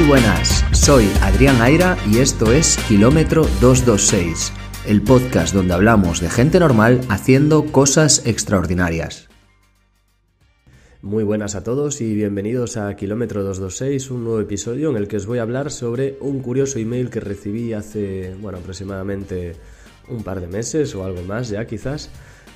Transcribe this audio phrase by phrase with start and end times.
[0.00, 4.50] Muy buenas, soy Adrián Aira y esto es Kilómetro 226,
[4.86, 9.28] el podcast donde hablamos de gente normal haciendo cosas extraordinarias.
[11.02, 15.18] Muy buenas a todos y bienvenidos a Kilómetro 226, un nuevo episodio en el que
[15.18, 19.54] os voy a hablar sobre un curioso email que recibí hace, bueno, aproximadamente
[20.08, 22.08] un par de meses o algo más ya quizás.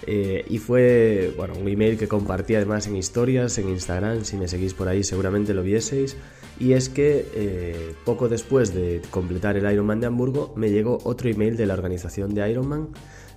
[0.06, 4.48] Eh, y fue, bueno, un email que compartí además en historias, en Instagram, si me
[4.48, 6.16] seguís por ahí seguramente lo vieseis.
[6.58, 11.28] Y es que eh, poco después de completar el Ironman de Hamburgo me llegó otro
[11.28, 12.88] email de la organización de Ironman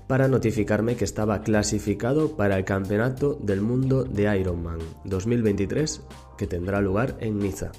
[0.08, 6.02] para notificarme que estaba clasificado para el Campeonato del Mundo de Ironman 2023
[6.38, 7.72] que tendrá lugar en Niza.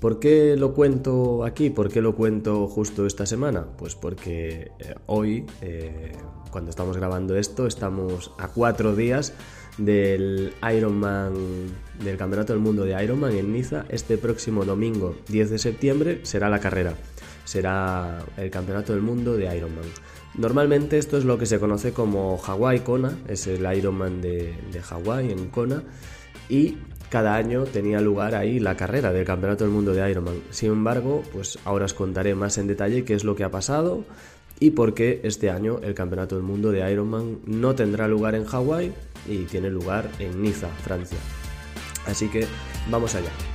[0.00, 1.70] ¿Por qué lo cuento aquí?
[1.70, 3.68] ¿Por qué lo cuento justo esta semana?
[3.78, 6.10] Pues porque eh, hoy, eh,
[6.50, 9.32] cuando estamos grabando esto, estamos a cuatro días
[9.78, 11.34] del Ironman,
[12.02, 13.84] del Campeonato del Mundo de Ironman en Niza.
[13.88, 16.94] Este próximo domingo 10 de septiembre será la carrera,
[17.44, 19.84] será el Campeonato del Mundo de Ironman.
[20.34, 24.80] Normalmente esto es lo que se conoce como Hawaii Kona, es el Ironman de, de
[24.80, 25.82] Hawái en Kona
[26.48, 26.78] y
[27.10, 30.40] cada año tenía lugar ahí la carrera del Campeonato del Mundo de Ironman.
[30.48, 34.06] Sin embargo, pues ahora os contaré más en detalle qué es lo que ha pasado
[34.62, 38.44] y por qué este año el Campeonato del Mundo de Ironman no tendrá lugar en
[38.44, 38.92] Hawái
[39.28, 41.18] y tiene lugar en Niza, Francia.
[42.06, 42.46] Así que
[42.88, 43.51] vamos allá.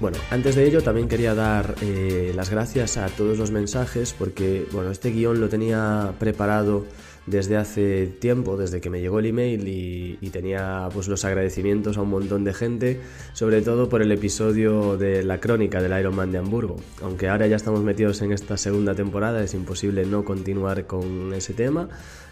[0.00, 4.66] Bueno, antes de ello también quería dar eh, las gracias a todos los mensajes porque,
[4.72, 6.86] bueno, este guion lo tenía preparado
[7.26, 12.02] desde hace tiempo, desde que me llegó el email y, tenía pues los agradecimientos a
[12.02, 13.00] un montón de gente,
[13.32, 16.76] sobre todo por el episodio de la crónica del Ironman de Hamburgo.
[17.02, 21.52] Aunque ahora ya estamos metidos en esta segunda temporada, es imposible no continuar con ese
[21.52, 21.88] tema.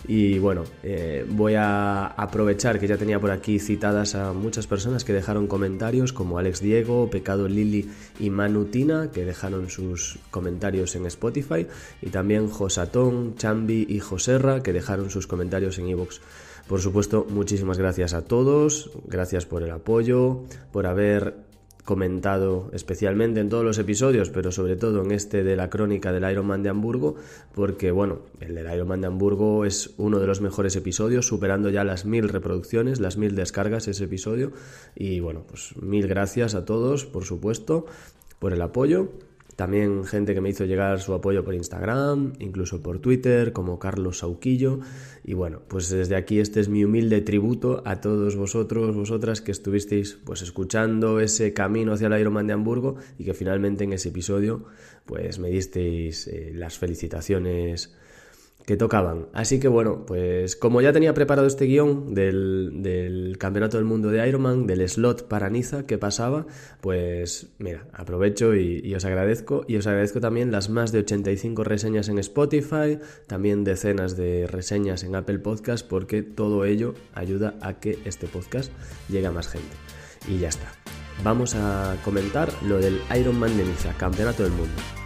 [0.06, 5.05] Y bueno, eh, voy a aprovechar que ya tenía por aquí citadas a muchas personas
[5.05, 11.06] que dejaron comentarios, como Alex Diego, Pecado Lili y Manutina, que dejaron sus comentarios en
[11.06, 11.66] Spotify,
[12.00, 16.20] y también Josatón, Chambi y Joserra, que dejaron sus comentarios en iVoox.
[16.68, 21.47] Por supuesto, muchísimas gracias a todos, gracias por el apoyo, por haber
[21.88, 26.31] comentado especialmente en todos los episodios, pero sobre todo en este de la crónica del
[26.31, 27.15] Ironman de Hamburgo,
[27.54, 31.84] porque bueno, el del Ironman de Hamburgo es uno de los mejores episodios, superando ya
[31.84, 34.53] las mil reproducciones, las mil descargas ese episodio,
[34.94, 37.87] y bueno, pues mil gracias a todos, por supuesto,
[38.38, 39.09] por el apoyo.
[39.58, 44.19] También gente que me hizo llegar su apoyo por Instagram, incluso por Twitter, como Carlos
[44.19, 44.78] Sauquillo.
[45.24, 49.50] Y bueno, pues desde aquí este es mi humilde tributo a todos vosotros, vosotras que
[49.50, 54.10] estuvisteis pues escuchando ese camino hacia el Ironman de Hamburgo y que finalmente en ese
[54.10, 54.64] episodio
[55.06, 57.97] pues me disteis eh, las felicitaciones
[58.68, 59.28] que tocaban.
[59.32, 64.28] Así que bueno, pues como ya tenía preparado este guion del, Campeonato del Mundo de
[64.28, 66.46] Ironman, del slot para Niza que pasaba,
[66.82, 69.64] pues mira, aprovecho y, os agradezco.
[69.66, 75.02] Y os agradezco también las más de 85 reseñas en Spotify, también decenas de reseñas
[75.02, 78.70] en Apple Podcast, porque todo ello ayuda a que este podcast
[79.08, 79.74] llegue a más gente.
[80.28, 80.70] Y ya está.
[81.24, 84.97] Vamos a comentar lo del Ironman de Niza, Campeonato del Mundo.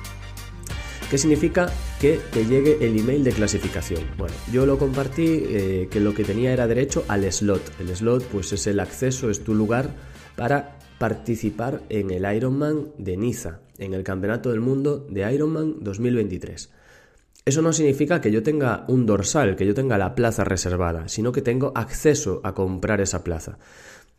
[1.13, 4.01] ¿Qué significa que te llegue el email de clasificación?
[4.17, 7.61] Bueno, yo lo compartí eh, que lo que tenía era derecho al slot.
[7.81, 9.91] El slot pues es el acceso, es tu lugar
[10.37, 16.71] para participar en el Ironman de Niza, en el Campeonato del Mundo de Ironman 2023.
[17.45, 21.31] Eso no significa que yo tenga un dorsal, que yo tenga la plaza reservada, sino
[21.31, 23.59] que tengo acceso a comprar esa plaza.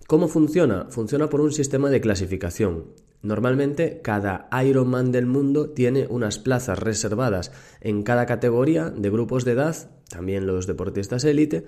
[0.05, 0.85] ¿Cómo funciona?
[0.91, 2.83] Funciona por un sistema de clasificación.
[3.23, 9.53] Normalmente cada Ironman del mundo tiene unas plazas reservadas en cada categoría de grupos de
[9.53, 11.63] edad, también los deportistas élite,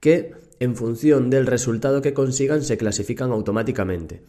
[0.00, 4.22] que en función del resultado que consigan se clasifican automáticamente.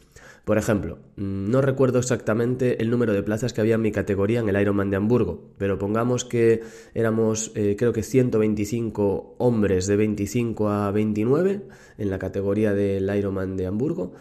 [0.45, 4.39] Por ejemplo, mm, no recuerdo exactamente el número de plazas que había en mi categoría
[4.39, 6.61] en el Ironman de Hamburgo, pero pongamos que
[6.93, 11.61] éramos eh, creo que 125 hombres de 25 a 29
[11.97, 14.13] en la categoría del Ironman de Hamburgo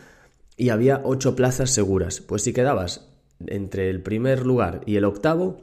[0.59, 2.21] y había ocho plazas seguras.
[2.21, 3.09] Pues si quedabas
[3.47, 5.63] entre el primer lugar y el octavo,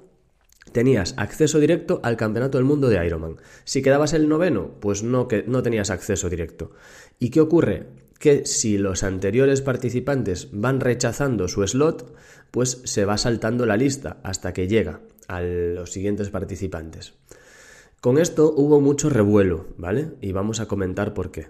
[0.72, 3.36] tenías acceso directo al Campeonato del Mundo de Ironman.
[3.66, 6.72] Si quedabas el noveno, pues no, que, no tenías acceso directo.
[7.20, 7.88] ¿Y qué ocurre?
[8.18, 12.16] Que si los anteriores participantes van rechazando su slot,
[12.50, 17.14] pues se va saltando la lista hasta que llega a los siguientes participantes.
[18.00, 20.12] Con esto hubo mucho revuelo, ¿vale?
[20.22, 21.48] Y vamos a comentar por qué.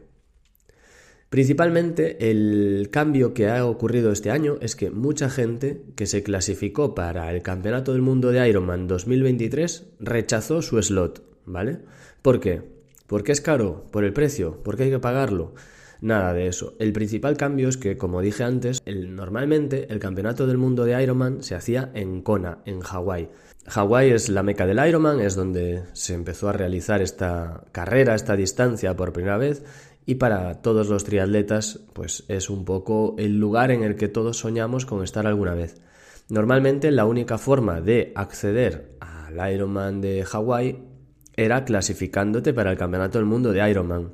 [1.36, 6.96] Principalmente el cambio que ha ocurrido este año es que mucha gente que se clasificó
[6.96, 11.80] para el Campeonato del Mundo de Ironman 2023 rechazó su slot, ¿vale?
[12.22, 12.62] ¿Por qué?
[13.06, 13.86] ¿Porque es caro?
[13.92, 14.64] ¿Por el precio?
[14.64, 15.54] ¿Por qué hay que pagarlo?
[16.00, 16.74] Nada de eso.
[16.80, 21.44] El principal cambio es que, como dije antes, normalmente el campeonato del mundo de Ironman
[21.44, 23.28] se hacía en Kona, en Hawái.
[23.68, 28.38] Hawái es la meca del Ironman, es donde se empezó a realizar esta carrera, esta
[28.38, 29.64] distancia por primera vez
[30.06, 34.38] y para todos los triatletas pues es un poco el lugar en el que todos
[34.38, 35.82] soñamos con estar alguna vez.
[36.30, 40.84] Normalmente la única forma de acceder al Ironman de Hawái
[41.36, 44.14] era clasificándote para el Campeonato del Mundo de Ironman.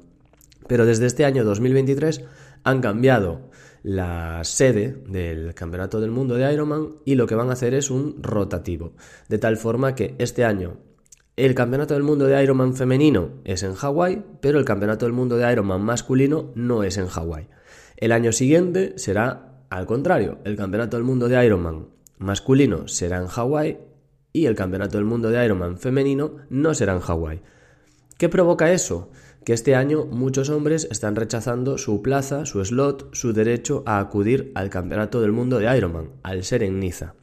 [0.68, 2.24] Pero desde este año 2023
[2.64, 3.50] han cambiado
[3.84, 7.90] la sede del Campeonato del Mundo de Ironman y lo que van a hacer es
[7.90, 8.94] un rotativo.
[9.28, 10.78] De tal forma que este año
[11.36, 15.38] el Campeonato del Mundo de Ironman femenino es en Hawái, pero el Campeonato del Mundo
[15.38, 17.48] de Ironman masculino no es en Hawái.
[17.98, 21.88] El año siguiente será al contrario, el Campeonato del Mundo de Ironman
[22.18, 23.80] masculino será en Hawái
[24.34, 27.42] y el Campeonato del Mundo de Ironman femenino no será en Hawái.
[28.18, 29.10] ¿Qué provoca eso?
[29.44, 34.52] que este año muchos hombres están rechazando su plaza, su slot, su derecho a acudir
[34.56, 37.16] al Campeonato del Mundo de Ironman, al ser en Niza.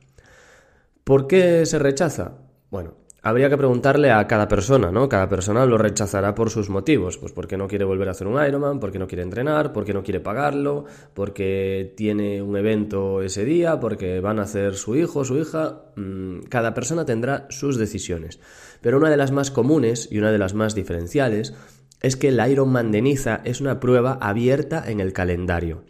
[1.05, 2.38] ¿Por qué se rechaza?
[2.70, 2.94] Bueno,
[3.28, 5.08] habría que preguntarle a cada persona, ¿no?
[5.08, 8.42] Cada persona lo rechazará por sus motivos, pues porque no quiere volver a hacer un
[8.44, 10.84] Ironman, porque no quiere entrenar, porque no quiere pagarlo,
[11.14, 16.40] porque tiene un evento ese día, porque van a hacer su hijo, su hija, mm,
[16.48, 18.40] cada persona tendrá sus decisiones.
[18.80, 21.54] Pero una de las más comunes y una de las más diferenciales
[22.00, 25.82] es que el Ironman de Niza es una prueba abierta en el calendario.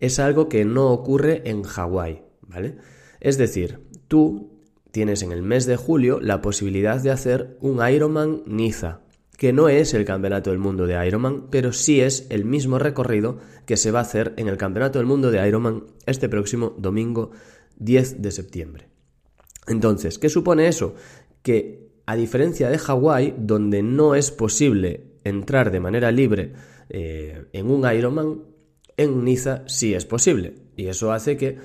[0.00, 2.78] Es algo que no ocurre en Hawái, ¿vale?
[3.20, 4.49] Es decir, tú
[4.92, 9.00] tienes en el mes de julio la posibilidad de hacer un Ironman Niza,
[9.36, 13.38] que no es el Campeonato del Mundo de Ironman, pero sí es el mismo recorrido
[13.64, 17.30] que se va a hacer en el Campeonato del Mundo de Ironman este próximo domingo
[17.78, 18.88] 10 de septiembre.
[19.66, 20.94] Entonces, ¿qué supone eso?
[21.42, 26.52] Que a diferencia de Hawái, donde no es posible entrar de manera libre
[26.88, 28.42] eh, en un Ironman,
[28.96, 30.54] en Niza sí es posible.
[30.76, 31.58] Y eso hace que,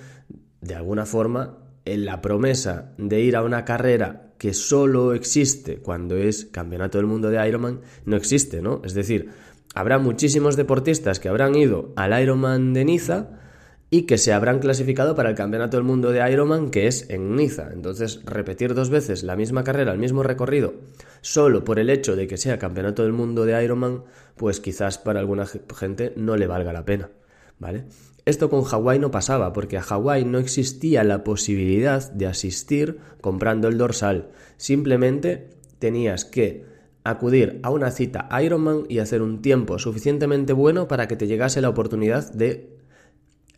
[0.62, 6.18] de alguna forma, en la promesa de ir a una carrera que solo existe cuando
[6.18, 8.82] es Campeonato del Mundo de Ironman, no existe, ¿no?
[8.84, 9.30] Es decir,
[9.74, 13.30] habrá muchísimos deportistas que habrán ido al Ironman de Niza,
[13.90, 17.36] y que se habrán clasificado para el Campeonato del Mundo de Ironman que es en
[17.36, 17.70] Niza.
[17.72, 20.74] Entonces, repetir dos veces la misma carrera, el mismo recorrido,
[21.22, 24.04] solo por el hecho de que sea Campeonato del Mundo de Ironman,
[24.36, 27.10] pues quizás para alguna gente no le valga la pena,
[27.60, 27.86] ¿vale?
[28.26, 33.68] Esto con Hawái no pasaba, porque a Hawái no existía la posibilidad de asistir comprando
[33.68, 34.30] el dorsal.
[34.58, 36.66] Simplemente tenías que
[37.04, 41.62] acudir a una cita Ironman y hacer un tiempo suficientemente bueno para que te llegase
[41.62, 42.76] la oportunidad de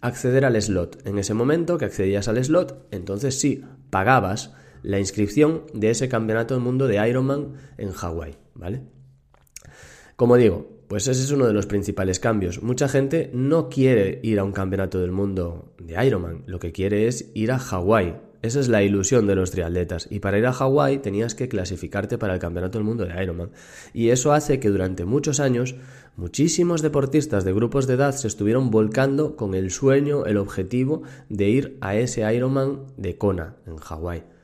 [0.01, 1.07] acceder al slot.
[1.07, 4.53] En ese momento que accedías al slot, entonces sí, pagabas
[4.83, 8.81] la inscripción de ese campeonato del mundo de Ironman en Hawái, ¿vale?
[10.17, 12.61] Como digo, pues ese es uno de los principales cambios.
[12.63, 17.07] Mucha gente no quiere ir a un campeonato del mundo de Ironman, lo que quiere
[17.07, 20.07] es ir a Hawái, esa es la ilusión de los triatletas.
[20.09, 23.49] Y para ir a Hawái tenías que clasificarte para el Campeonato del Mundo de Ironman.
[23.93, 25.75] Y eso hace que durante muchos años
[26.15, 31.49] muchísimos deportistas de grupos de edad se estuvieron volcando con el sueño, el objetivo de
[31.49, 34.36] ir a ese Ironman de Kona, en Hawái.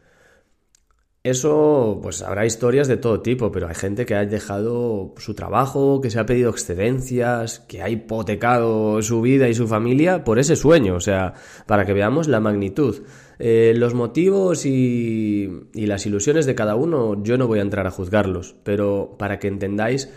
[1.25, 6.01] Eso, pues habrá historias de todo tipo, pero hay gente que ha dejado su trabajo,
[6.01, 10.57] que se ha pedido excedencias, que ha hipotecado su vida y su familia por ese
[10.57, 11.33] sueño, o sea,
[11.65, 13.03] para que veamos la magnitud.
[13.39, 17.87] Eh, los motivos y, y las ilusiones de cada uno yo no voy a entrar
[17.87, 20.09] a juzgarlos, pero para que entendáis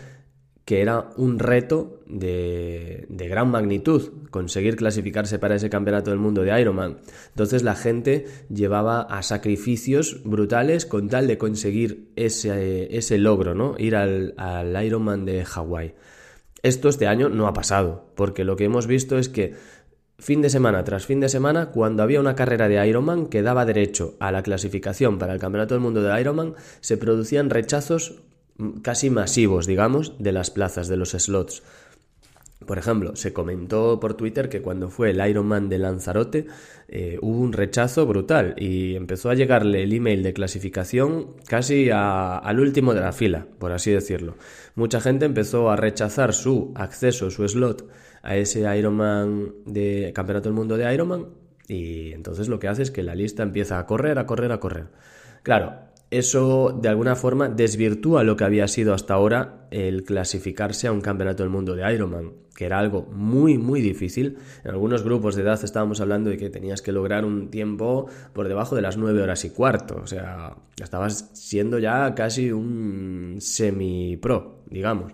[0.67, 6.41] que era un reto de, de, gran magnitud conseguir clasificarse para ese campeonato del mundo
[6.41, 6.97] de Ironman.
[7.29, 13.75] Entonces la gente llevaba a sacrificios brutales con tal de conseguir ese, ese logro, ¿no?
[13.77, 15.95] Ir al, al Ironman de Hawái.
[16.63, 19.53] Esto este año no ha pasado, porque lo que hemos visto es que
[20.19, 23.65] fin de semana tras fin de semana, cuando había una carrera de Ironman que daba
[23.65, 28.21] derecho a la clasificación para el Campeonato del Mundo de Ironman, se producían rechazos
[28.81, 31.63] casi masivos, digamos, de las plazas, de los slots.
[32.65, 36.47] Por ejemplo, se comentó por Twitter que cuando fue el Ironman de Lanzarote
[36.87, 42.59] eh, hubo un rechazo brutal y empezó a llegarle el email de clasificación casi al
[42.59, 44.35] último de la fila, por así decirlo.
[44.73, 47.87] Mucha gente empezó a rechazar su acceso, su slot
[48.23, 51.27] a ese Ironman de Campeonato del Mundo de Ironman
[51.67, 54.59] y entonces lo que hace es que la lista empieza a correr, a correr, a
[54.59, 54.87] correr.
[55.43, 60.91] Claro, eso de alguna forma desvirtúa lo que había sido hasta ahora el clasificarse a
[60.91, 64.37] un campeonato del mundo de Ironman, que era algo muy, muy difícil.
[64.63, 68.47] En algunos grupos de edad estábamos hablando de que tenías que lograr un tiempo por
[68.47, 74.63] debajo de las nueve horas y cuarto, o sea, estabas siendo ya casi un semi-pro.
[74.69, 75.13] digamos.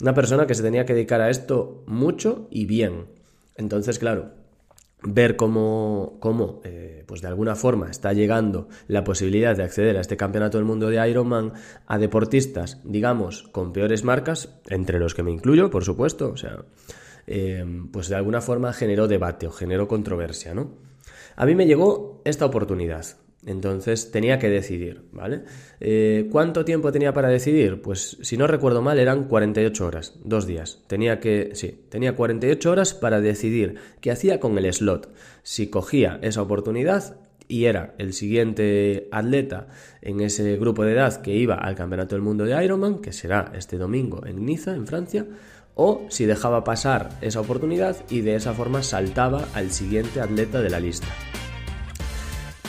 [0.00, 3.06] Una persona que se tenía que dedicar a esto mucho y bien.
[3.56, 4.41] Entonces, claro,
[5.04, 10.00] ver cómo, cómo eh, pues de alguna forma está llegando la posibilidad de acceder a
[10.00, 11.52] este campeonato del mundo de Ironman
[11.86, 16.64] a deportistas, digamos, con peores marcas, entre los que me incluyo, por supuesto, o sea,
[17.26, 20.72] eh, pues de alguna forma generó debate o generó controversia, ¿no?
[21.36, 23.06] A mí me llegó esta oportunidad.
[23.44, 25.42] Entonces tenía que decidir, ¿vale?
[25.80, 27.82] Eh, ¿Cuánto tiempo tenía para decidir?
[27.82, 30.82] Pues si no recuerdo mal eran 48 horas, dos días.
[30.86, 35.12] Tenía que, sí, tenía 48 horas para decidir qué hacía con el slot.
[35.42, 37.16] Si cogía esa oportunidad
[37.48, 39.66] y era el siguiente atleta
[40.00, 43.52] en ese grupo de edad que iba al Campeonato del Mundo de Ironman, que será
[43.56, 45.26] este domingo en Niza, en Francia,
[45.74, 50.70] o si dejaba pasar esa oportunidad y de esa forma saltaba al siguiente atleta de
[50.70, 51.08] la lista.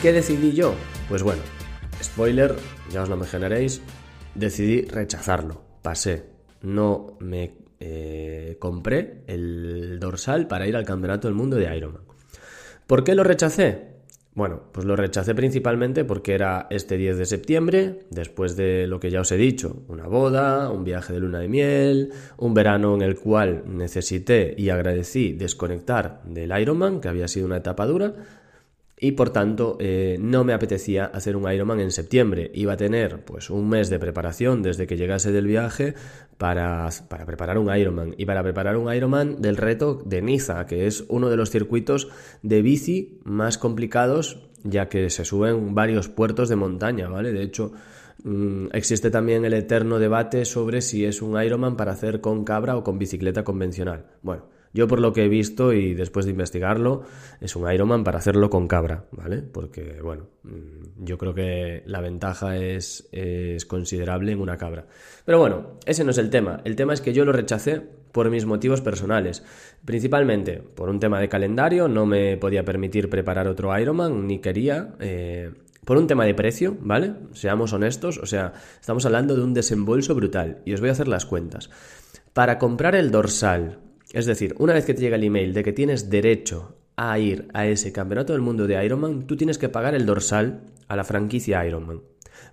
[0.04, 0.74] ¿Qué decidí yo?
[1.08, 1.40] Pues bueno,
[2.02, 2.54] spoiler,
[2.90, 3.80] ya os lo imaginaréis,
[4.34, 6.26] decidí rechazarlo, pasé,
[6.60, 12.02] no me eh, compré el dorsal para ir al Campeonato del Mundo de Ironman.
[12.86, 13.94] ¿Por qué lo rechacé?
[14.34, 19.10] Bueno, pues lo rechacé principalmente porque era este 10 de septiembre, después de lo que
[19.10, 23.00] ya os he dicho, una boda, un viaje de luna de miel, un verano en
[23.00, 28.43] el cual necesité y agradecí desconectar del Ironman, que había sido una etapa dura,
[29.04, 32.50] y por tanto eh, no me apetecía hacer un Ironman en septiembre.
[32.54, 35.94] Iba a tener pues un mes de preparación desde que llegase del viaje
[36.38, 40.86] para, para, preparar un Ironman y para preparar un Ironman del reto de Niza, que
[40.86, 42.08] es uno de los circuitos
[42.42, 47.30] de bici más complicados ya que se suben varios puertos de montaña, ¿vale?
[47.32, 47.72] De hecho,
[48.22, 52.78] mm, existe también el eterno debate sobre si es un Ironman para hacer con cabra
[52.78, 54.06] o con bicicleta convencional.
[54.22, 54.44] Bueno,
[54.74, 57.02] yo por lo que he visto y después de investigarlo,
[57.40, 59.40] es un Ironman para hacerlo con cabra, ¿vale?
[59.40, 63.08] Porque, bueno, mm, yo creo que la ventaja es,
[63.68, 64.86] considerable en una cabra.
[65.24, 66.60] Pero bueno, ese no es el tema.
[66.64, 69.44] El tema es que yo lo rechacé por mis motivos personales.
[69.84, 74.96] Principalmente por un tema de calendario, no me podía permitir preparar otro Ironman, ni quería.
[74.98, 75.52] Eh,
[75.84, 77.14] por un tema de precio, ¿vale?
[77.32, 80.62] Seamos honestos, o sea, estamos hablando de un desembolso brutal.
[80.64, 81.70] Y os voy a hacer las cuentas.
[82.32, 83.78] Para comprar el dorsal
[84.14, 87.48] es decir, una vez que te llega el email de que tienes derecho a ir
[87.52, 91.02] a ese campeonato del mundo de Ironman, tú tienes que pagar el dorsal a la
[91.02, 92.00] franquicia Ironman.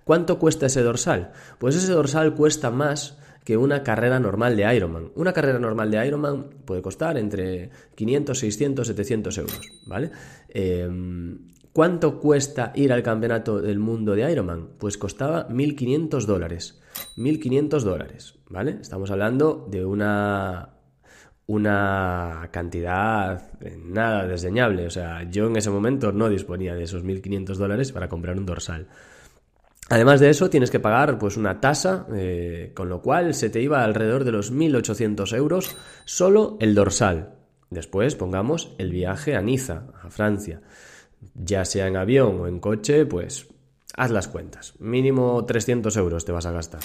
[0.04, 1.32] ¿Cuánto cuesta ese dorsal?
[1.58, 5.12] Pues ese dorsal cuesta más que una carrera normal de Ironman.
[5.14, 10.10] Una carrera normal de Ironman puede costar entre 500, 600, 700 euros, ¿vale?
[10.48, 14.70] Em, ¿Cuánto cuesta ir al campeonato del mundo de Ironman?
[14.78, 16.82] Pues costaba 1.500 dólares.
[17.16, 18.78] 1.500 dólares, ¿vale?
[18.82, 20.81] Estamos hablando de una
[21.52, 23.42] una cantidad
[23.84, 24.86] nada desdeñable.
[24.86, 28.46] O sea, yo en ese momento no disponía de esos 1.500 dólares para comprar un
[28.46, 28.86] dorsal.
[29.90, 33.60] Además de eso, tienes que pagar pues una tasa, eh, con lo cual se te
[33.60, 37.34] iba alrededor de los 1.800 euros solo el dorsal.
[37.68, 40.62] Después pongamos el viaje a Niza, a Francia.
[41.34, 43.48] Ya sea en avión o en coche, pues
[43.94, 44.72] haz las cuentas.
[44.78, 46.80] Mínimo 300 euros te vas a gastar.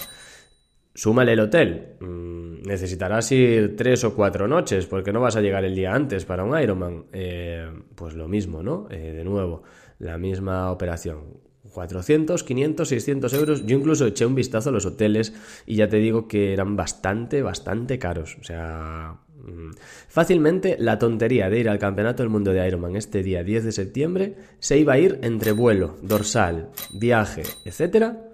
[0.97, 1.89] Súmale el hotel.
[1.99, 6.25] Mm, necesitarás ir tres o cuatro noches porque no vas a llegar el día antes
[6.25, 7.05] para un Ironman.
[7.13, 8.87] Eh, pues lo mismo, ¿no?
[8.89, 9.61] Eh, de nuevo,
[9.99, 11.37] la misma operación.
[11.71, 13.65] 400, 500, 600 euros.
[13.67, 15.35] Yo incluso eché un vistazo a los hoteles
[15.67, 18.35] y ya te digo que eran bastante, bastante caros.
[18.41, 19.73] O sea, mm,
[20.07, 23.71] fácilmente la tontería de ir al Campeonato del Mundo de Ironman este día 10 de
[23.71, 28.26] septiembre se iba a ir entre vuelo, dorsal, viaje, etcétera,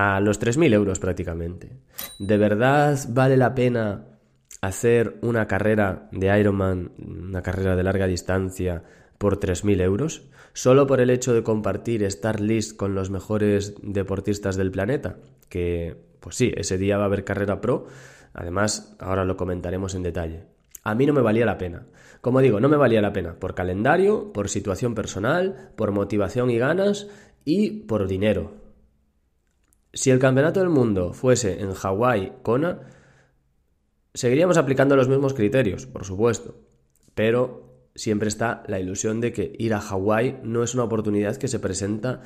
[0.00, 1.76] a los 3.000 euros prácticamente.
[2.18, 4.06] ¿De verdad vale la pena
[4.62, 8.82] hacer una carrera de Ironman, una carrera de larga distancia,
[9.18, 10.22] por 3.000 euros?
[10.54, 15.18] ¿Solo por el hecho de compartir Star List con los mejores deportistas del planeta?
[15.50, 17.86] Que, pues sí, ese día va a haber carrera pro.
[18.32, 20.44] Además, ahora lo comentaremos en detalle.
[20.82, 21.84] A mí no me valía la pena.
[22.22, 26.56] Como digo, no me valía la pena por calendario, por situación personal, por motivación y
[26.56, 27.06] ganas
[27.44, 28.69] y por dinero.
[29.92, 32.80] Si el campeonato del mundo fuese en Hawái, Kona,
[34.14, 36.54] seguiríamos aplicando los mismos criterios, por supuesto,
[37.14, 41.48] pero siempre está la ilusión de que ir a Hawái no es una oportunidad que
[41.48, 42.22] se presenta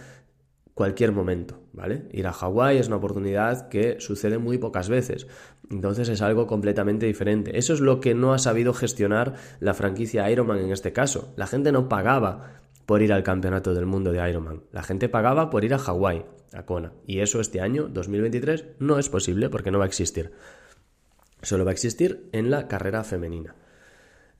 [0.74, 2.06] cualquier momento, ¿vale?
[2.12, 5.26] Ir a Hawái es una oportunidad que sucede muy pocas veces,
[5.70, 7.56] entonces es algo completamente diferente.
[7.56, 11.32] Eso es lo que no ha sabido gestionar la franquicia Ironman en este caso.
[11.36, 15.48] La gente no pagaba por ir al campeonato del mundo de Ironman, la gente pagaba
[15.48, 16.24] por ir a Hawái
[17.06, 20.32] Y eso este año, 2023, no es posible porque no va a existir.
[21.42, 23.54] Solo va a existir en la carrera femenina.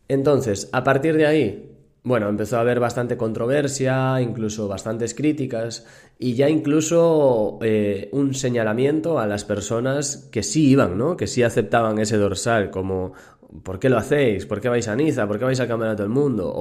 [0.08, 5.86] Entonces, a partir de ahí, bueno, empezó a haber bastante controversia, incluso bastantes críticas
[6.18, 11.16] y ya incluso eh, un señalamiento a las personas que sí iban, ¿no?
[11.16, 13.14] Que sí aceptaban ese dorsal, como
[13.62, 14.44] ¿por qué lo hacéis?
[14.44, 15.26] ¿Por qué vais a Niza?
[15.26, 16.52] ¿Por qué vais al Campeonato del Mundo?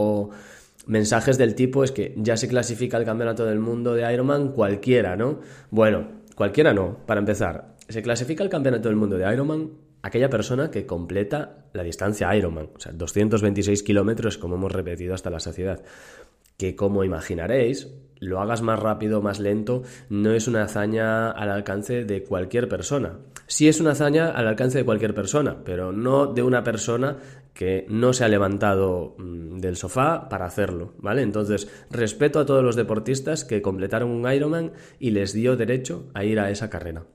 [0.85, 5.15] Mensajes del tipo es que ya se clasifica el Campeonato del Mundo de Ironman cualquiera,
[5.15, 5.39] ¿no?
[5.71, 7.75] Bueno, cualquiera no, para empezar.
[7.87, 9.71] Se clasifica el Campeonato del Mundo de Ironman
[10.03, 15.29] aquella persona que completa la distancia Ironman, o sea, 226 kilómetros, como hemos repetido hasta
[15.29, 15.81] la saciedad.
[16.57, 17.89] Que como imaginaréis,
[18.23, 23.19] lo hagas más rápido más lento, no es una hazaña al alcance de cualquier persona.
[23.47, 27.17] Sí es una hazaña al alcance de cualquier persona, pero no de una persona
[27.53, 31.21] que no se ha levantado mm, del sofá para hacerlo, ¿vale?
[31.21, 36.23] Entonces, respeto a todos los deportistas que completaron un Ironman y les dio derecho a
[36.23, 37.05] ir a esa carrera.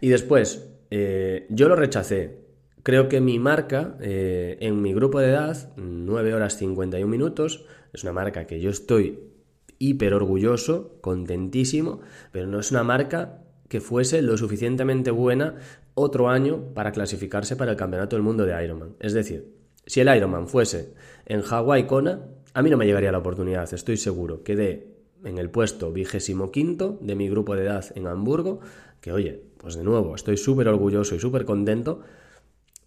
[0.00, 2.46] Y después, eh, yo lo rechacé.
[2.82, 8.04] Creo que mi marca eh, en mi grupo de edad, 9 horas 51 minutos, es
[8.04, 9.35] una marca que yo estoy
[9.78, 12.00] hiper orgulloso, contentísimo,
[12.32, 15.56] pero no es una marca que fuese lo suficientemente buena
[15.94, 18.96] otro año para clasificarse para el Campeonato del Mundo de Ironman.
[19.00, 19.52] Es decir,
[19.86, 20.94] si el Ironman fuese
[21.26, 22.20] en Hawái Kona,
[22.54, 24.42] a mí no me llegaría la oportunidad, estoy seguro.
[24.42, 28.60] Quedé en el puesto vigésimo quinto de mi grupo de edad en Hamburgo,
[29.00, 32.00] que oye, pues de nuevo, estoy súper orgulloso y súper contento,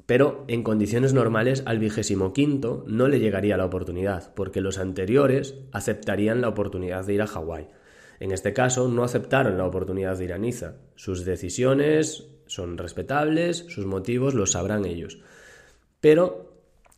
[0.10, 5.54] pero en condiciones normales al vigésimo quinto no le llegaría la oportunidad, porque los anteriores
[5.72, 7.68] aceptarían la oportunidad de ir a Hawái.
[8.20, 10.78] En este caso, no aceptaron la oportunidad de ir a Niza.
[10.96, 15.20] Sus decisiones son respetables, sus motivos los sabrán ellos.
[16.01, 16.56] Pero,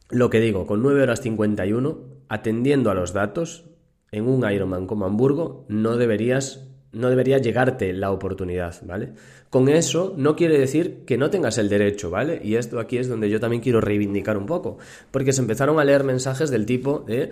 [0.10, 2.00] lo que digo, con 9 horas 51,
[2.30, 3.65] atendiendo a los datos,
[4.13, 9.13] en un Ironman como Hamburgo no deberías no debería llegarte la oportunidad, ¿vale?
[9.50, 12.41] Con eso no quiere decir que no tengas el derecho, ¿vale?
[12.43, 14.77] Y esto aquí es donde yo también quiero reivindicar un poco,
[15.12, 17.31] porque se empezaron a leer mensajes del tipo de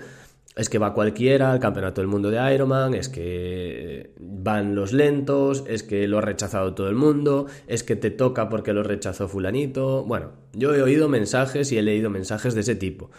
[0.56, 5.64] es que va cualquiera al campeonato del mundo de Ironman, es que van los lentos,
[5.68, 9.30] es que lo ha rechazado todo el mundo, es que te toca porque lo rechazó
[9.30, 10.04] fulanito.
[10.04, 13.10] Bueno, yo he oído mensajes y he leído mensajes de ese tipo.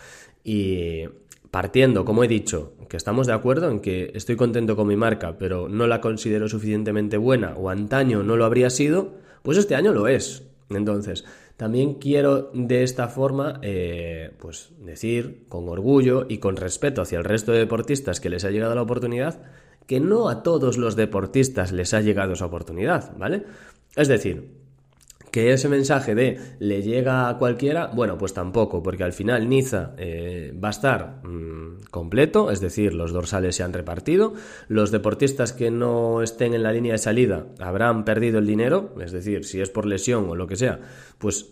[0.45, 1.05] Y
[1.51, 5.39] partiendo, como he dicho, que estamos de acuerdo en que estoy contento con mi marca,
[5.39, 9.93] pero no la considero suficientemente buena o antaño no lo habría sido, pues este año
[9.93, 10.45] lo es.
[10.69, 11.25] Entonces,
[11.57, 17.25] también quiero de esta forma, eh, pues decir con orgullo y con respeto hacia el
[17.25, 19.43] resto de deportistas que les ha llegado la oportunidad,
[19.87, 23.45] que no a todos los deportistas les ha llegado esa oportunidad, ¿vale?
[23.97, 24.60] Es decir,
[25.31, 29.95] que ese mensaje de le llega a cualquiera, bueno, pues tampoco, porque al final Niza
[29.97, 34.35] eh, va a estar mm, completo, es decir, los dorsales se han repartido,
[34.69, 39.13] los deportistas que no estén en la línea de salida habrán perdido el dinero, es
[39.13, 40.81] decir, si es por lesión o lo que sea,
[41.19, 41.51] pues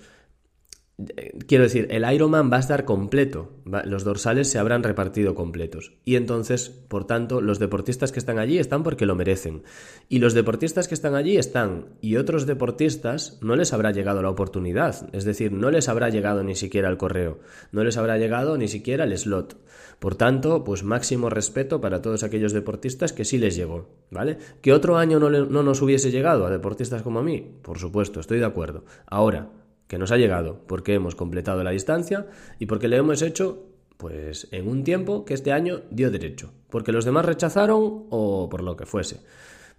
[1.46, 3.52] Quiero decir, el Ironman va a estar completo,
[3.84, 5.92] los dorsales se habrán repartido completos.
[6.04, 9.62] Y entonces, por tanto, los deportistas que están allí están porque lo merecen.
[10.08, 14.30] Y los deportistas que están allí están, y otros deportistas no les habrá llegado la
[14.30, 17.38] oportunidad, es decir, no les habrá llegado ni siquiera el correo,
[17.70, 19.56] no les habrá llegado ni siquiera el slot.
[20.00, 24.38] Por tanto, pues máximo respeto para todos aquellos deportistas que sí les llegó, ¿vale?
[24.61, 28.18] Que otro año no, no nos hubiese llegado a deportistas como a mí, por supuesto,
[28.18, 28.84] estoy de acuerdo.
[29.06, 29.50] Ahora,
[29.88, 32.27] que nos ha llegado porque hemos completado la distancia
[32.59, 33.64] y porque le hemos hecho
[33.96, 38.62] pues en un tiempo que este año dio derecho, porque los demás rechazaron o por
[38.62, 39.20] lo que fuese.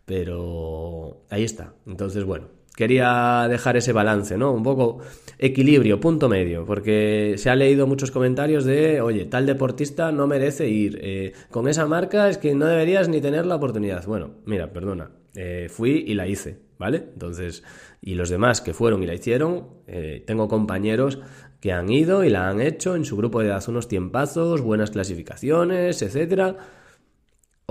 [0.06, 1.74] Pero ahí está.
[1.88, 4.52] Entonces, bueno, quería dejar ese balance, ¿no?
[4.52, 5.00] Un poco
[5.38, 10.68] equilibrio, punto medio, porque se ha leído muchos comentarios de, oye, tal deportista no merece
[10.68, 14.06] ir, eh, con esa marca es que no deberías ni tener la oportunidad.
[14.06, 17.10] Bueno, mira, perdona, eh, fui y la hice, ¿vale?
[17.14, 17.64] Entonces,
[18.02, 21.20] y los demás que fueron y la hicieron, eh, tengo compañeros
[21.60, 24.90] que han ido y la han hecho en su grupo de edad unos tiempazos, buenas
[24.90, 26.58] clasificaciones, etcétera.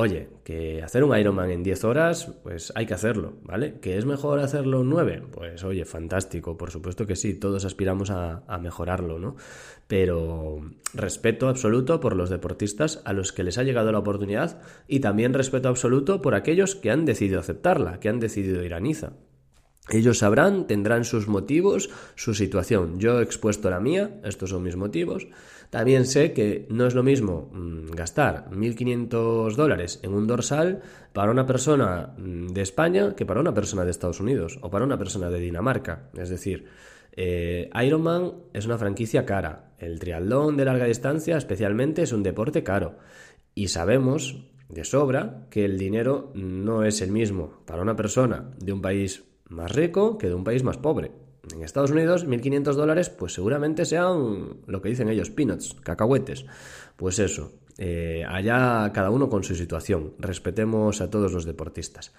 [0.01, 3.81] Oye, que hacer un Ironman en 10 horas, pues hay que hacerlo, ¿vale?
[3.81, 5.23] ¿Que es mejor hacerlo en 9?
[5.33, 9.35] Pues oye, fantástico, por supuesto que sí, todos aspiramos a, a, mejorarlo, ¿no?
[9.89, 10.61] Pero
[10.95, 15.35] respeto absoluto por los deportistas a los que les ha llegado la oportunidad y también
[15.35, 19.15] respeto absoluto por aquellos que han decidido aceptarla, que han decidido ir a Niza.
[19.91, 22.99] Ellos sabrán, tendrán sus motivos, su situación.
[22.99, 25.27] Yo he expuesto la mía, estos son mis motivos.
[25.71, 31.31] También sé que no es lo mismo mm, gastar 1.500 dólares en un dorsal para
[31.31, 34.99] una persona mm, de España que para una persona de Estados Unidos o para una
[34.99, 36.11] persona de Dinamarca.
[36.17, 36.67] Es decir,
[37.13, 39.73] eh, Ironman es una franquicia cara.
[39.79, 42.97] El triatlón de larga distancia especialmente es un deporte caro.
[43.55, 44.37] Y sabemos
[44.69, 49.25] de sobra que el dinero no es el mismo para una persona de un país
[49.49, 51.13] más rico que de un país más pobre.
[51.53, 56.45] En Estados Unidos, 1.500 dólares, pues seguramente sean lo que dicen ellos, peanuts, cacahuetes.
[56.97, 60.15] Pues eso, eh, allá cada uno con su situación.
[60.19, 62.13] Respetemos a todos los deportistas.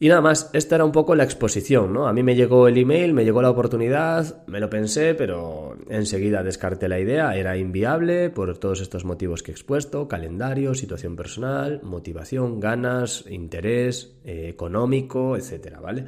[0.00, 2.06] Y nada más, esta era un poco la exposición, ¿no?
[2.06, 6.44] A mí me llegó el email, me llegó la oportunidad, me lo pensé, pero enseguida
[6.44, 11.80] descarté la idea, era inviable por todos estos motivos que he expuesto, calendario, situación personal,
[11.82, 16.04] motivación, ganas, interés eh, económico, etcétera, ¿vale?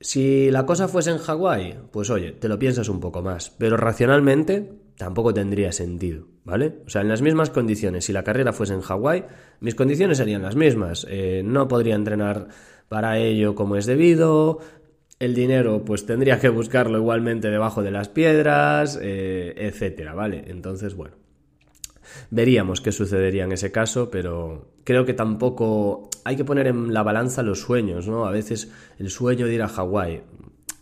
[0.00, 3.76] Si la cosa fuese en Hawái, pues oye, te lo piensas un poco más, pero
[3.76, 6.80] racionalmente tampoco tendría sentido, ¿vale?
[6.86, 9.24] O sea, en las mismas condiciones, si la carrera fuese en Hawái,
[9.60, 12.48] mis condiciones serían las mismas, eh, no podría entrenar
[12.88, 14.60] para ello como es debido.
[15.18, 20.44] El dinero, pues tendría que buscarlo igualmente debajo de las piedras, eh, etcétera, ¿vale?
[20.48, 21.14] Entonces, bueno,
[22.30, 27.02] veríamos qué sucedería en ese caso, pero creo que tampoco hay que poner en la
[27.02, 28.26] balanza los sueños, ¿no?
[28.26, 30.22] A veces el sueño de ir a Hawái.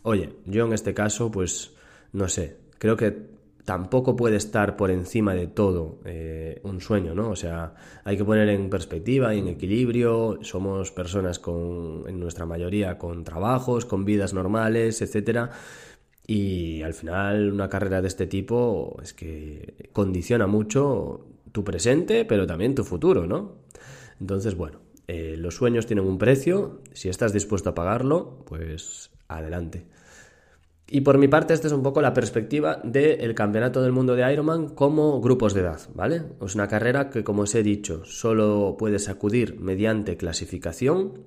[0.02, 1.72] Oye, yo en este caso, pues
[2.12, 3.33] no sé, creo que
[3.64, 7.30] tampoco puede estar por encima de todo eh, un sueño, ¿no?
[7.30, 7.74] O sea,
[8.04, 10.38] hay que poner en perspectiva y en equilibrio.
[10.42, 15.50] Somos personas con, en nuestra mayoría, con trabajos, con vidas normales, etcétera.
[16.26, 22.46] Y al final, una carrera de este tipo es que condiciona mucho tu presente, pero
[22.46, 23.56] también tu futuro, ¿no?
[24.20, 26.80] Entonces, bueno, eh, los sueños tienen un precio.
[26.92, 29.86] Si estás dispuesto a pagarlo, pues adelante.
[30.86, 34.30] Y por mi parte, esta es un poco la perspectiva del Campeonato del Mundo de
[34.30, 36.22] Ironman como grupos de edad, ¿vale?
[36.44, 41.24] Es una carrera que, como os he dicho, solo puedes acudir mediante clasificación.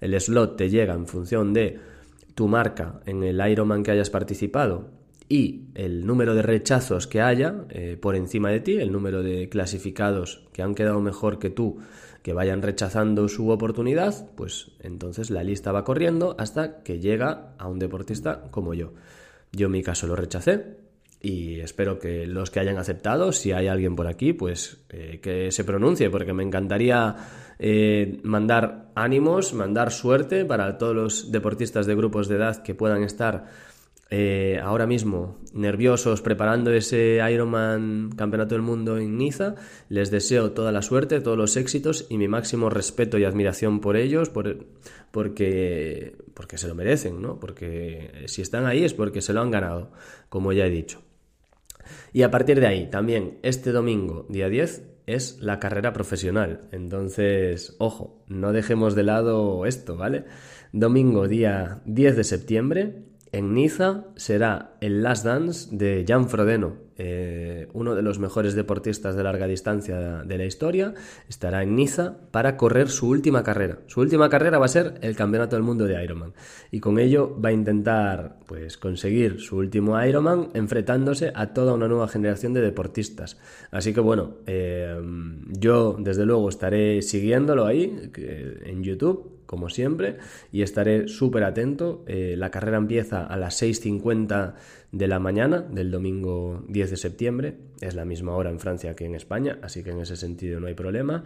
[0.00, 1.78] El slot te llega en función de
[2.34, 4.90] tu marca en el Ironman que hayas participado
[5.28, 9.48] y el número de rechazos que haya eh, por encima de ti, el número de
[9.48, 11.78] clasificados que han quedado mejor que tú
[12.26, 17.68] que vayan rechazando su oportunidad, pues entonces la lista va corriendo hasta que llega a
[17.68, 18.94] un deportista como yo.
[19.52, 20.76] Yo en mi caso lo rechacé
[21.22, 25.52] y espero que los que hayan aceptado, si hay alguien por aquí, pues eh, que
[25.52, 27.14] se pronuncie, porque me encantaría
[27.60, 33.04] eh, mandar ánimos, mandar suerte para todos los deportistas de grupos de edad que puedan
[33.04, 33.44] estar
[34.08, 39.56] eh, ahora mismo nerviosos preparando ese Ironman Campeonato del Mundo en Niza.
[39.88, 43.96] Les deseo toda la suerte, todos los éxitos y mi máximo respeto y admiración por
[43.96, 47.40] ellos, porque, porque se lo merecen, ¿no?
[47.40, 49.90] Porque si están ahí es porque se lo han ganado,
[50.28, 51.02] como ya he dicho.
[52.12, 56.68] Y a partir de ahí, también este domingo, día 10, es la carrera profesional.
[56.72, 60.24] Entonces, ojo, no dejemos de lado esto, ¿vale?
[60.72, 63.05] Domingo, día 10 de septiembre,
[63.36, 69.14] en Niza será el Last Dance de Jan Frodeno, eh, uno de los mejores deportistas
[69.14, 70.94] de larga distancia de la historia.
[71.28, 73.80] Estará en Niza para correr su última carrera.
[73.88, 76.32] Su última carrera va a ser el Campeonato del Mundo de Ironman.
[76.70, 81.88] Y con ello va a intentar pues, conseguir su último Ironman enfrentándose a toda una
[81.88, 83.36] nueva generación de deportistas.
[83.70, 84.98] Así que bueno, eh,
[85.50, 88.10] yo desde luego estaré siguiéndolo ahí
[88.64, 90.16] en YouTube como siempre,
[90.52, 92.04] y estaré súper atento.
[92.06, 94.54] Eh, la carrera empieza a las 6.50
[94.92, 97.54] de la mañana del domingo 10 de septiembre.
[97.80, 100.66] Es la misma hora en Francia que en España, así que en ese sentido no
[100.66, 101.24] hay problema.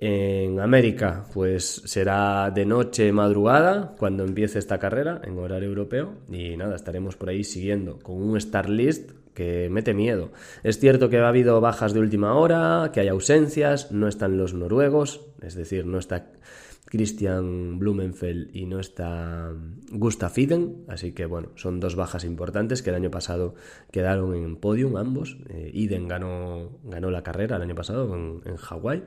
[0.00, 6.14] En América, pues será de noche, madrugada, cuando empiece esta carrera en horario europeo.
[6.30, 10.30] Y nada, estaremos por ahí siguiendo con un start list que mete miedo.
[10.62, 14.54] Es cierto que ha habido bajas de última hora, que hay ausencias, no están los
[14.54, 16.32] noruegos, es decir, no está
[16.88, 19.52] Christian Blumenfeld y no está
[19.90, 23.54] Gustav Iden, así que bueno, son dos bajas importantes que el año pasado
[23.90, 25.36] quedaron en podium ambos.
[25.50, 29.04] Eh, Iden ganó, ganó la carrera el año pasado en, Hawái.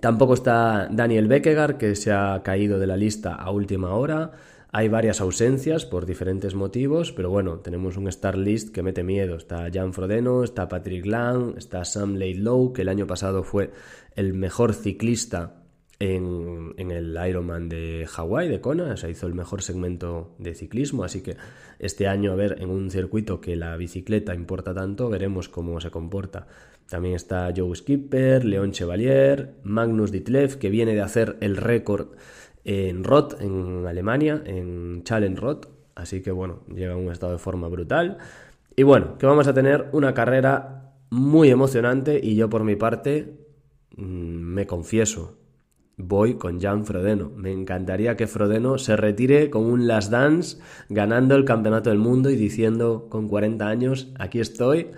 [0.00, 4.32] Tampoco está Daniel Beckegar, que se ha caído de la lista a última hora.
[4.72, 9.36] Hay varias ausencias por diferentes motivos, pero bueno, tenemos un star list que mete miedo.
[9.36, 13.70] Está Jan Frodeno, está Patrick Lang, está Sam Laidlow, que el año pasado fue
[14.16, 15.63] el mejor ciclista
[16.04, 21.04] en, el Ironman de Hawái, de Kona, o sea, hizo el mejor segmento de ciclismo,
[21.04, 21.36] así que
[21.78, 25.90] este año, a ver, en un circuito que la bicicleta importa tanto, veremos cómo se
[25.90, 26.46] comporta.
[26.88, 32.08] También está Joe Skipper, León Chevalier, Magnus Ditlev, que viene de hacer el récord
[32.64, 37.38] en Roth, en Alemania, en Challenge Roth, así que bueno, llega a un estado de
[37.38, 38.18] forma brutal.
[38.76, 43.38] Y bueno, que vamos a tener una carrera muy emocionante y yo por mi parte
[43.96, 45.38] mm, me confieso,
[45.96, 47.30] voy con Jan Frodeno.
[47.36, 52.30] Me encantaría que Frodeno se retire con un Last Dance ganando el campeonato del mundo
[52.30, 54.88] y diciendo con 40 años, aquí estoy.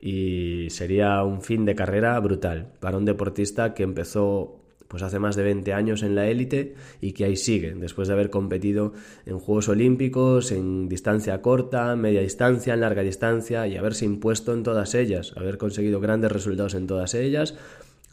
[0.00, 4.58] Y sería un fin de carrera brutal para un deportista que empezó
[4.92, 8.14] pues hace más de 20 años en la élite y que ahí sigue, después de
[8.14, 8.92] haber competido
[9.24, 14.62] en Juegos Olímpicos, en distancia corta, media distancia, en larga distancia y haberse impuesto en
[14.62, 17.56] todas ellas, haber conseguido grandes resultados en todas ellas,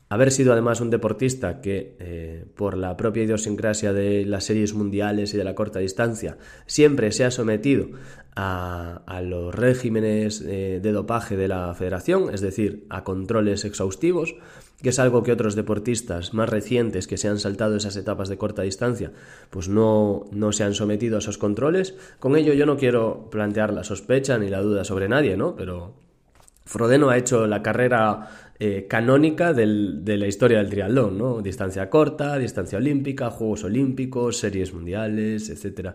[0.09, 5.33] haber sido además un deportista que, eh, por la propia idiosincrasia de las series mundiales
[5.33, 7.89] y de la corta distancia, siempre se ha sometido
[8.35, 14.35] a, los regímenes eh, de dopaje de la federación, es decir, a controles exhaustivos,
[14.81, 18.37] que es algo que otros deportistas más recientes que se han saltado esas etapas de
[18.37, 19.11] corta distancia,
[19.49, 21.95] pues no, no se han sometido a esos controles.
[22.19, 25.55] Con ello yo no quiero plantear la sospecha ni la duda sobre nadie, ¿no?
[25.55, 25.95] Pero
[26.65, 28.29] Frodeno ha hecho la carrera
[28.61, 31.41] eh, canónica de la historia del triatlón, ¿no?
[31.41, 35.91] Distancia corta, distancia olímpica, Juegos Olímpicos, series mundiales, etc.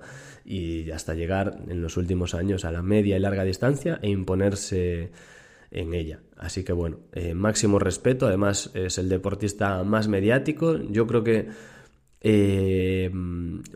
[0.47, 5.11] Y hasta llegar en los últimos años a la media y larga distancia e imponerse
[5.71, 6.21] en ella.
[6.39, 10.79] Así que bueno, eh, máximo respeto, además es el deportista más mediático.
[10.79, 11.49] Yo creo que
[12.23, 13.11] eh,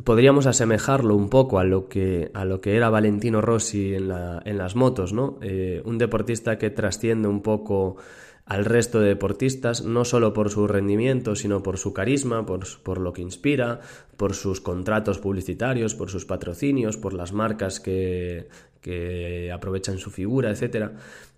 [0.03, 4.41] podríamos asemejarlo un poco a lo que, a lo que era Valentino Rossi en, la,
[4.47, 5.39] en las motos, ¿no?
[5.85, 7.99] Un deportista que trasciende un poco
[8.49, 12.99] al resto de deportistas, no solo por su rendimiento, sino por su carisma, por, por,
[12.99, 13.81] lo que inspira,
[14.17, 18.49] por sus contratos publicitarios, por sus patrocinios, por las marcas que,
[18.81, 20.93] que aprovechan su figura, etcétera.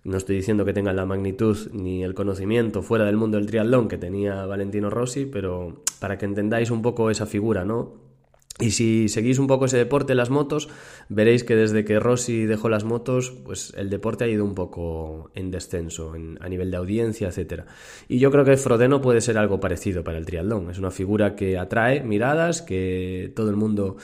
[0.05, 3.89] No estoy diciendo que tengan la magnitud ni el conocimiento fuera del mundo del triatlón
[3.89, 8.10] que tenía Valentino Rossi, pero para que entendáis un poco esa figura, ¿no?
[8.59, 10.69] Y si seguís un poco ese deporte, las motos,
[11.09, 15.31] veréis que desde que Rossi dejó las motos, pues el deporte ha ido un poco
[15.33, 17.65] en descenso a nivel de audiencia, etcétera.
[18.07, 20.69] Y yo creo que Frodeno puede ser algo parecido para el triatlón.
[20.69, 23.97] Es una figura que atrae miradas, que todo el mundo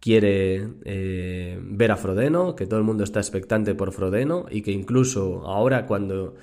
[0.00, 4.70] quiere eh, ver a Frodeno, que todo el mundo está expectante por Frodeno y que
[4.70, 6.36] incluso ahora cuando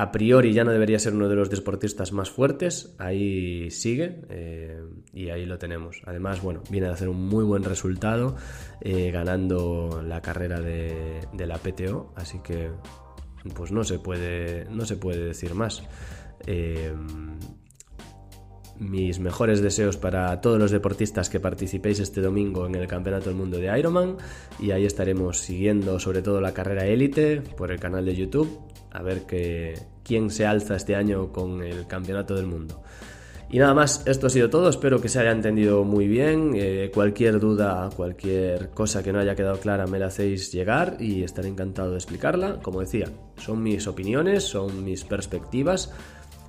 [0.00, 4.82] a priori ya no debería ser uno de los deportistas más fuertes, ahí sigue eh,
[5.12, 6.00] y ahí lo tenemos.
[6.06, 8.34] Además, bueno, viene a hacer un muy buen resultado
[8.80, 12.70] eh, ganando la carrera de, de, la PTO, así que
[13.54, 15.82] pues no se puede, no se puede decir más
[18.80, 23.38] mis mejores deseos para todos los deportistas que participéis este domingo en el Campeonato del
[23.38, 24.16] Mundo de Ironman
[24.58, 29.02] y ahí estaremos siguiendo sobre todo la carrera élite por el canal de YouTube a
[29.02, 32.82] ver que, quién se alza este año con el Campeonato del Mundo.
[33.52, 36.90] Y nada más, esto ha sido todo, espero que se haya entendido muy bien, eh,
[36.94, 41.48] cualquier duda, cualquier cosa que no haya quedado clara me la hacéis llegar y estaré
[41.48, 42.60] encantado de explicarla.
[42.62, 43.06] Como decía,
[43.38, 45.92] son mis opiniones, son mis perspectivas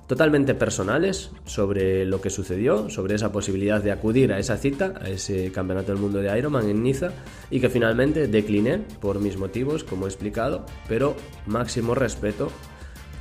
[0.06, 5.08] totalmente personales sobre lo que sucedió, sobre esa posibilidad de acudir a esa cita, a
[5.08, 7.10] ese Campeonato del Mundo de Ironman en Niza,
[7.50, 11.14] y que finalmente decliné por mis motivos, como he explicado, pero
[11.46, 12.50] máximo respeto,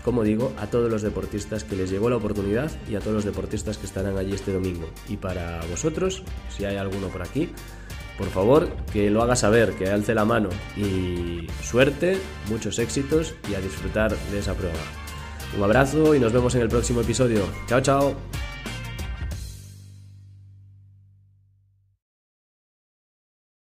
[0.03, 3.25] como digo, a todos los deportistas que les llegó la oportunidad y a todos los
[3.25, 4.89] deportistas que estarán allí este domingo.
[5.07, 7.49] Y para vosotros, si hay alguno por aquí,
[8.17, 12.17] por favor, que lo haga saber, que alce la mano y suerte,
[12.49, 15.00] muchos éxitos y a disfrutar de esa prueba.
[15.57, 17.41] Un abrazo y nos vemos en el próximo episodio.
[17.67, 18.15] Chao, chao.